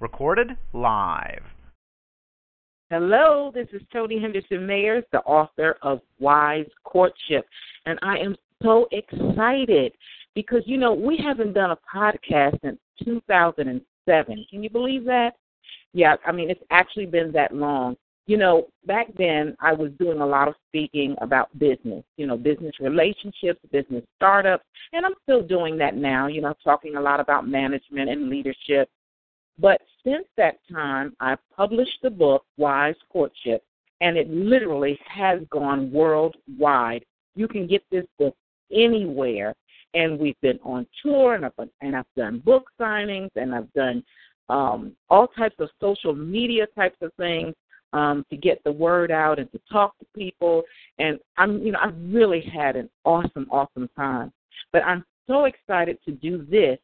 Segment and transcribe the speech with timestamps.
[0.00, 1.42] Recorded live.
[2.90, 7.46] Hello, this is Tony Henderson Mayers, the author of Wise Courtship.
[7.84, 9.92] And I am so excited
[10.34, 14.46] because, you know, we haven't done a podcast since 2007.
[14.50, 15.32] Can you believe that?
[15.92, 17.96] Yeah, I mean, it's actually been that long.
[18.28, 22.36] You know, back then I was doing a lot of speaking about business, you know,
[22.36, 27.20] business relationships, business startups, and I'm still doing that now, you know, talking a lot
[27.20, 28.90] about management and leadership.
[29.58, 33.64] But since that time, I published the book, Wise Courtship,
[34.02, 37.06] and it literally has gone worldwide.
[37.34, 38.36] You can get this book
[38.70, 39.54] anywhere.
[39.94, 44.04] And we've been on tour, and I've, and I've done book signings, and I've done
[44.50, 47.54] um, all types of social media types of things
[47.92, 50.62] um, to get the word out and to talk to people.
[50.98, 54.32] And I'm, you know, I've really had an awesome, awesome time.
[54.72, 56.78] But I'm so excited to do this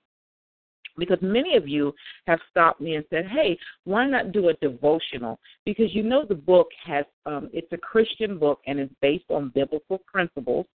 [0.96, 1.92] because many of you
[2.26, 6.34] have stopped me and said, "Hey, why not do a devotional?" Because you know the
[6.34, 10.66] book has um, it's a Christian book and it's based on biblical principles.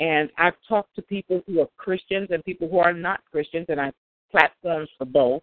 [0.00, 3.80] And I've talked to people who are Christians and people who are not Christians, and
[3.80, 3.92] I
[4.30, 5.42] platforms for both.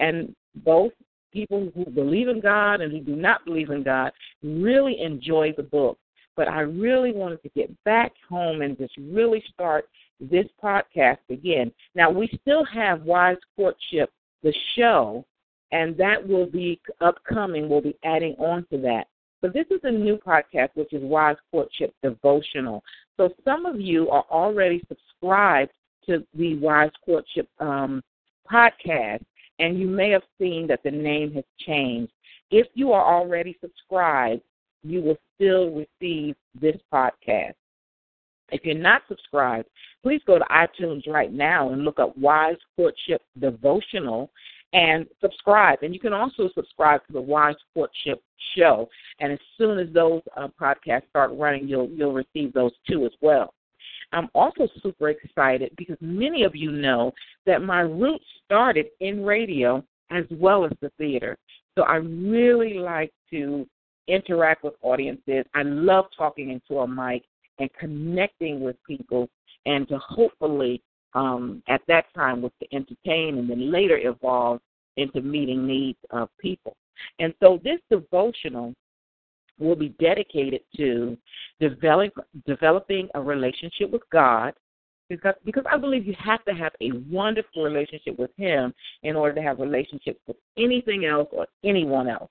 [0.00, 0.92] And both
[1.32, 4.12] people who believe in God and who do not believe in God
[4.42, 5.98] really enjoy the book.
[6.36, 9.88] But I really wanted to get back home and just really start
[10.20, 11.72] this podcast again.
[11.94, 14.10] Now, we still have Wise Courtship,
[14.42, 15.24] the show,
[15.72, 17.68] and that will be upcoming.
[17.68, 19.08] We'll be adding on to that.
[19.40, 22.82] But this is a new podcast, which is Wise Courtship Devotional.
[23.16, 25.72] So some of you are already subscribed
[26.06, 28.02] to the Wise Courtship um,
[28.50, 29.24] podcast,
[29.58, 32.12] and you may have seen that the name has changed.
[32.50, 34.42] If you are already subscribed,
[34.82, 37.54] you will still receive this podcast.
[38.50, 39.68] If you're not subscribed,
[40.02, 44.30] please go to iTunes right now and look up Wise Courtship Devotional
[44.72, 45.80] and subscribe.
[45.82, 48.22] And you can also subscribe to the Wise Courtship
[48.56, 48.88] Show.
[49.20, 53.12] And as soon as those uh, podcasts start running, you'll you'll receive those too as
[53.20, 53.54] well.
[54.12, 57.12] I'm also super excited because many of you know
[57.46, 61.36] that my roots started in radio as well as the theater.
[61.76, 63.66] So I really like to
[64.08, 65.44] interact with audiences.
[65.54, 67.22] I love talking into a mic
[67.58, 69.28] and connecting with people
[69.66, 70.82] and to hopefully
[71.14, 74.60] um, at that time was to entertain and then later evolve
[74.96, 76.76] into meeting needs of people.
[77.18, 78.74] And so this devotional
[79.58, 81.16] will be dedicated to
[81.60, 82.12] develop,
[82.46, 84.54] developing a relationship with God
[85.08, 89.34] because because I believe you have to have a wonderful relationship with Him in order
[89.34, 92.30] to have relationships with anything else or anyone else.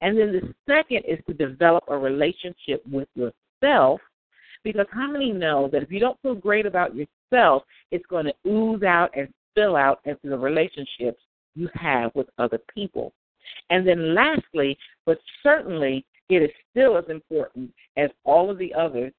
[0.00, 4.00] And then the second is to develop a relationship with yourself
[4.64, 7.62] because how many know that if you don't feel great about yourself,
[7.92, 11.20] it's going to ooze out and spill out into the relationships
[11.54, 13.12] you have with other people.
[13.70, 14.76] And then lastly,
[15.06, 19.12] but certainly it is still as important as all of the others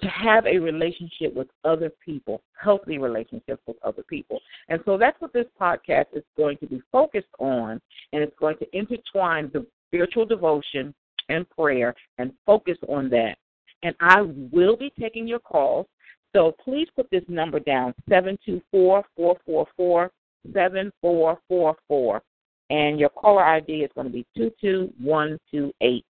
[0.00, 4.40] to have a relationship with other people, healthy relationships with other people.
[4.68, 7.80] And so that's what this podcast is going to be focused on,
[8.12, 10.94] and it's going to intertwine the spiritual devotion
[11.28, 13.36] and prayer and focus on that.
[13.82, 14.22] And I
[14.52, 15.86] will be taking your calls.
[16.34, 20.10] So please put this number down, 724 444
[20.52, 22.22] 7444.
[22.70, 26.04] And your caller ID is going to be 22128.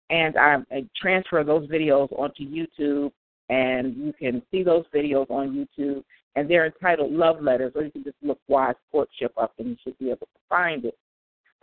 [0.10, 3.12] and I, I transfer those videos onto YouTube
[3.50, 6.04] and you can see those videos on YouTube
[6.38, 9.76] and they're entitled Love Letters, or you can just look Wise Courtship up and you
[9.84, 10.96] should be able to find it.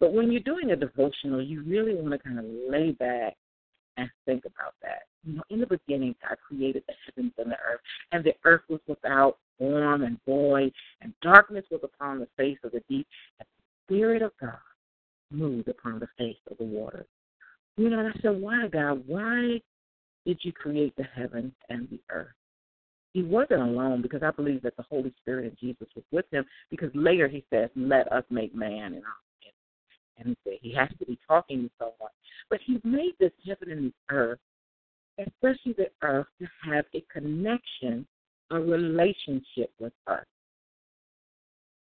[0.00, 3.36] But when you're doing a devotional, you really want to kind of lay back
[3.96, 5.02] and think about that.
[5.24, 7.80] You know, in the beginning, God created the heavens and the earth,
[8.12, 12.72] and the earth was without form and void, and darkness was upon the face of
[12.72, 13.06] the deep,
[13.38, 14.58] and the Spirit of God
[15.30, 17.06] moved upon the face of the water.
[17.76, 19.02] You know, and I said, why, God?
[19.06, 19.60] Why
[20.26, 22.34] did you create the heavens and the earth?
[23.12, 26.44] He wasn't alone because I believe that the Holy Spirit and Jesus was with him
[26.70, 29.20] because later he says, let us make man in our
[30.24, 32.10] and he has to be talking to someone.
[32.50, 34.38] But he made this heaven and the earth,
[35.18, 38.06] especially the earth, to have a connection,
[38.50, 40.24] a relationship with us.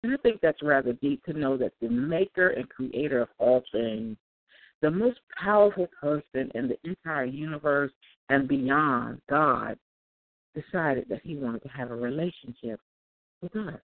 [0.03, 3.63] And I think that's rather deep to know that the maker and creator of all
[3.71, 4.17] things,
[4.81, 7.93] the most powerful person in the entire universe
[8.31, 9.79] and beyond, God,
[10.55, 12.81] decided that he wanted to have a relationship
[13.43, 13.81] with us.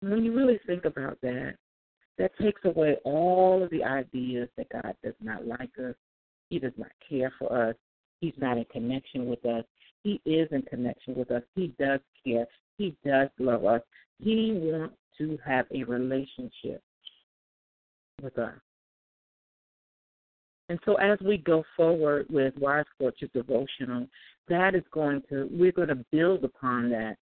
[0.00, 1.54] when you really think about that,
[2.18, 5.94] that takes away all of the ideas that God does not like us,
[6.50, 7.76] He does not care for us,
[8.20, 9.64] He's not in connection with us.
[10.02, 11.42] He is in connection with us.
[11.54, 12.46] He does care.
[12.78, 13.82] He does love us.
[14.20, 16.82] He wants to have a relationship
[18.22, 18.54] with us.
[20.68, 24.06] And so as we go forward with Wise Courtship Devotional,
[24.48, 27.16] that is going to, we're going to build upon that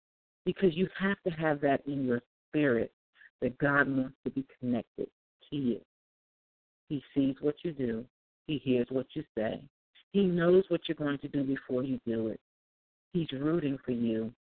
[0.44, 2.92] because you have to have that in your spirit
[3.40, 5.08] that God wants to be connected
[5.50, 5.80] to you.
[6.88, 8.04] He sees what you do,
[8.46, 9.60] He hears what you say,
[10.12, 12.40] He knows what you're going to do before you do it.
[13.12, 14.32] He's rooting for you.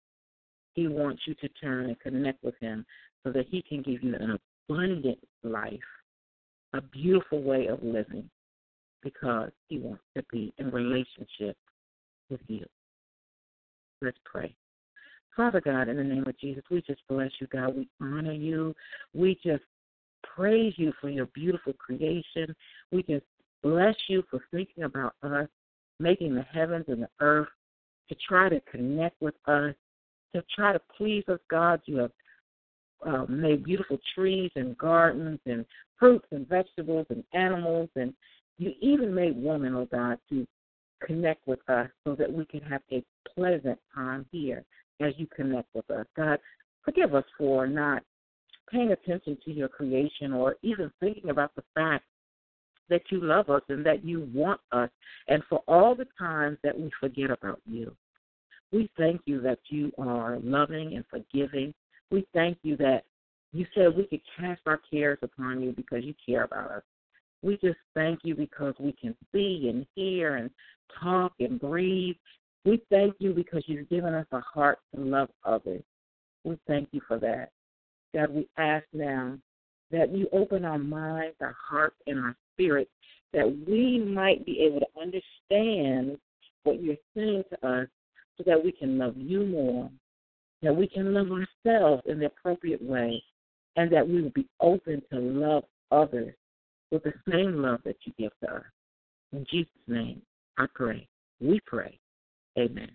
[0.74, 2.86] He wants you to turn and connect with Him
[3.24, 4.38] so that He can give you an
[4.70, 5.80] abundant life,
[6.74, 8.30] a beautiful way of living,
[9.02, 11.58] because He wants to be in relationship
[12.30, 12.66] with you.
[14.02, 14.56] Let's pray.
[15.40, 17.74] Father God, in the name of Jesus, we just bless you, God.
[17.74, 18.76] We honor you.
[19.14, 19.64] We just
[20.36, 22.54] praise you for your beautiful creation.
[22.92, 23.24] We just
[23.64, 25.48] bless you for thinking about us,
[25.98, 27.48] making the heavens and the earth,
[28.10, 29.74] to try to connect with us,
[30.36, 31.80] to try to please us, God.
[31.86, 32.12] You have
[33.08, 35.66] uh, made beautiful trees and gardens and
[35.98, 38.14] fruits and vegetables and animals, and
[38.58, 40.46] you even made woman, oh God, to
[41.02, 43.02] connect with us so that we can have a
[43.34, 44.66] pleasant time here
[45.00, 46.06] as you connect with us.
[46.16, 46.40] God,
[46.84, 48.04] forgive us for not
[48.72, 52.06] paying attention to your creation or even thinking about the fact
[52.90, 54.90] that you love us and that you want us,
[55.28, 57.96] and for all the times that we forget about you.
[58.72, 61.74] We thank you that you are loving and forgiving.
[62.12, 63.04] We thank you that
[63.52, 66.84] you said we could cast our cares upon you because you care about us.
[67.42, 70.50] We just thank you because we can see and hear and
[71.02, 72.16] talk and breathe
[72.66, 75.84] we thank you because you've given us a heart to love others.
[76.44, 77.50] We thank you for that.
[78.14, 79.38] God, we ask now
[79.92, 82.92] that you open our minds, our hearts, and our spirits
[83.34, 86.18] that we might be able to understand
[86.64, 87.88] what you're saying to us
[88.38, 89.90] so that we can love you more,
[90.62, 93.22] that we can love ourselves in the appropriate way,
[93.76, 96.34] and that we will be open to love others
[96.92, 98.64] with the same love that you give to us.
[99.32, 100.22] In Jesus' name,
[100.58, 101.08] I pray.
[101.40, 102.00] We pray.
[102.60, 102.92] Amen.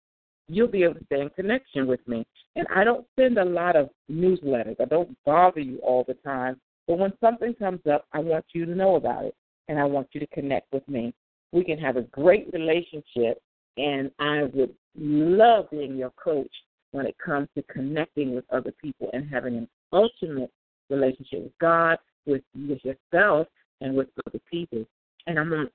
[0.47, 2.25] you'll be able to stay in connection with me.
[2.55, 4.79] And I don't send a lot of newsletters.
[4.79, 6.59] I don't bother you all the time.
[6.87, 9.35] But when something comes up, I want you to know about it
[9.69, 11.13] and I want you to connect with me.
[11.51, 13.41] We can have a great relationship
[13.77, 16.51] and I would love being your coach
[16.91, 20.51] when it comes to connecting with other people and having an ultimate
[20.89, 23.47] relationship with God, with, with yourself,
[23.81, 24.85] and with other people.
[25.25, 25.69] And I'm on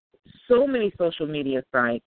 [0.46, 2.04] so many social media sites.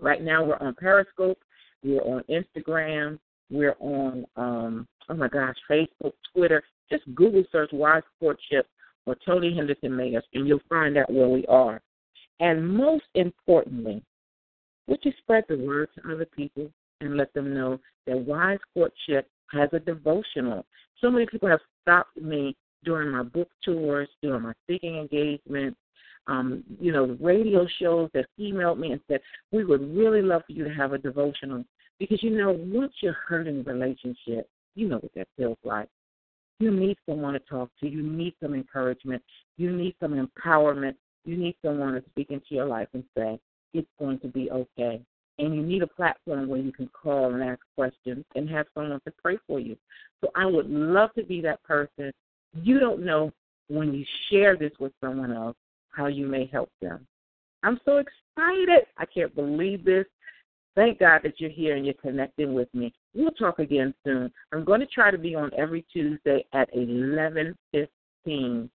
[0.00, 1.38] Right now, we're on Periscope,
[1.84, 3.18] we're on Instagram,
[3.50, 6.62] we're on, um, oh my gosh, Facebook, Twitter.
[6.90, 8.66] Just Google search Wise Courtship
[9.06, 11.80] or Tony Henderson Mayers, and you'll find out where we are.
[12.40, 14.02] And most importantly,
[14.86, 19.28] would you spread the word to other people and let them know that Wise Courtship
[19.50, 20.64] has a devotional?
[21.00, 25.78] So many people have stopped me during my book tours, during my speaking engagements,
[26.26, 29.20] um, you know, radio shows that emailed me and said,
[29.52, 31.64] We would really love for you to have a devotional.
[31.98, 35.88] Because, you know, once you're hurt in a relationship, you know what that feels like.
[36.58, 37.88] You need someone to talk to.
[37.88, 39.22] You need some encouragement.
[39.56, 40.94] You need some empowerment.
[41.24, 43.38] You need someone to speak into your life and say,
[43.72, 45.00] it's going to be okay.
[45.38, 49.00] And you need a platform where you can call and ask questions and have someone
[49.04, 49.76] to pray for you.
[50.20, 52.12] So I would love to be that person.
[52.52, 53.32] You don't know
[53.68, 55.56] when you share this with someone else
[55.94, 57.06] how you may help them.
[57.62, 58.84] I'm so excited.
[58.98, 60.06] I can't believe this.
[60.76, 62.92] Thank God that you're here and you're connecting with me.
[63.14, 64.32] We'll talk again soon.
[64.52, 67.56] I'm going to try to be on every Tuesday at 11:15.
[68.26, 68.70] I'm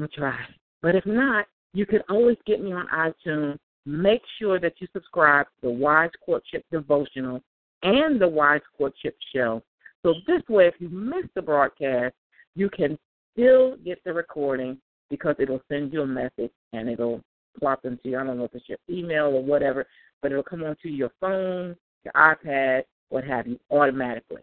[0.00, 0.36] gonna try,
[0.82, 3.58] but if not, you can always get me on iTunes.
[3.84, 7.40] Make sure that you subscribe to the Wise Courtship Devotional
[7.84, 9.62] and the Wise Courtship Show.
[10.02, 12.14] So this way, if you miss the broadcast,
[12.56, 12.98] you can
[13.32, 14.78] still get the recording
[15.10, 17.22] because it'll send you a message and it'll
[17.58, 18.18] plop into you.
[18.18, 19.86] I don't know if it's your email or whatever,
[20.22, 24.42] but it'll come onto your phone, your iPad, what have you, automatically.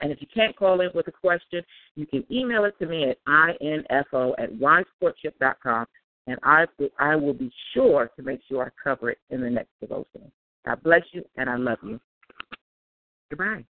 [0.00, 1.62] And if you can't call in with a question,
[1.96, 3.18] you can email it to me at
[3.60, 5.86] info at wisecourtship.com,
[6.28, 6.66] and I,
[6.98, 10.30] I will be sure to make sure I cover it in the next devotion.
[10.64, 12.00] God bless you, and I love you.
[13.30, 13.64] Goodbye.